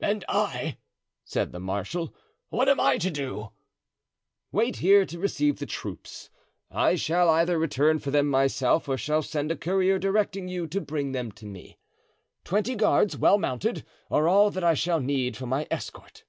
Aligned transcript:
"And 0.00 0.22
I," 0.28 0.76
said 1.24 1.50
the 1.52 1.58
marshal, 1.58 2.14
"what 2.50 2.68
am 2.68 2.78
I 2.78 2.98
to 2.98 3.08
do?" 3.10 3.52
"Wait 4.50 4.76
here 4.84 5.06
to 5.06 5.18
receive 5.18 5.58
the 5.58 5.64
troops. 5.64 6.28
I 6.70 6.94
shall 6.94 7.30
either 7.30 7.58
return 7.58 7.98
for 7.98 8.10
them 8.10 8.26
myself 8.28 8.86
or 8.86 8.98
shall 8.98 9.22
send 9.22 9.50
a 9.50 9.56
courier 9.56 9.98
directing 9.98 10.46
you 10.46 10.66
to 10.66 10.80
bring 10.82 11.12
them 11.12 11.32
to 11.32 11.46
me. 11.46 11.78
Twenty 12.44 12.74
guards, 12.74 13.16
well 13.16 13.38
mounted, 13.38 13.82
are 14.10 14.28
all 14.28 14.50
that 14.50 14.62
I 14.62 14.74
shall 14.74 15.00
need 15.00 15.38
for 15.38 15.46
my 15.46 15.66
escort." 15.70 16.24